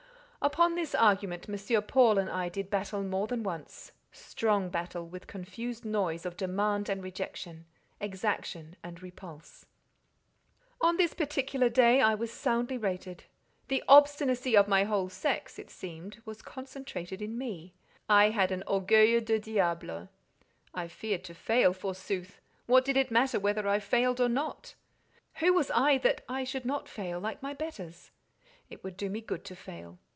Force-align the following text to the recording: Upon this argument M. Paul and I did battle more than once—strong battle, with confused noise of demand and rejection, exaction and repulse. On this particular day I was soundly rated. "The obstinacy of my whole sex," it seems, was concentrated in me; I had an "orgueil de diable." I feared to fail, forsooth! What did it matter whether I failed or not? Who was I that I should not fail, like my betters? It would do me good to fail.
Upon 0.43 0.73
this 0.73 0.95
argument 0.95 1.45
M. 1.47 1.83
Paul 1.83 2.17
and 2.17 2.27
I 2.27 2.49
did 2.49 2.71
battle 2.71 3.03
more 3.03 3.27
than 3.27 3.43
once—strong 3.43 4.69
battle, 4.71 5.05
with 5.07 5.27
confused 5.27 5.85
noise 5.85 6.25
of 6.25 6.35
demand 6.35 6.89
and 6.89 7.03
rejection, 7.03 7.67
exaction 7.99 8.75
and 8.83 9.03
repulse. 9.03 9.67
On 10.81 10.97
this 10.97 11.13
particular 11.13 11.69
day 11.69 12.01
I 12.01 12.15
was 12.15 12.33
soundly 12.33 12.75
rated. 12.79 13.25
"The 13.67 13.83
obstinacy 13.87 14.57
of 14.57 14.67
my 14.67 14.83
whole 14.83 15.09
sex," 15.09 15.59
it 15.59 15.69
seems, 15.69 16.15
was 16.25 16.41
concentrated 16.41 17.21
in 17.21 17.37
me; 17.37 17.75
I 18.09 18.31
had 18.31 18.51
an 18.51 18.63
"orgueil 18.65 19.21
de 19.23 19.37
diable." 19.37 20.09
I 20.73 20.87
feared 20.87 21.23
to 21.25 21.35
fail, 21.35 21.71
forsooth! 21.71 22.41
What 22.65 22.83
did 22.83 22.97
it 22.97 23.11
matter 23.11 23.39
whether 23.39 23.67
I 23.67 23.77
failed 23.77 24.19
or 24.19 24.27
not? 24.27 24.73
Who 25.35 25.53
was 25.53 25.69
I 25.69 25.99
that 25.99 26.23
I 26.27 26.45
should 26.45 26.65
not 26.65 26.89
fail, 26.89 27.19
like 27.19 27.43
my 27.43 27.53
betters? 27.53 28.09
It 28.71 28.83
would 28.83 28.97
do 28.97 29.07
me 29.07 29.21
good 29.21 29.45
to 29.45 29.55
fail. 29.55 29.99